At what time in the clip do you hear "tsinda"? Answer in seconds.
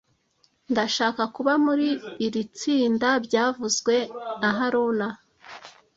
2.57-3.09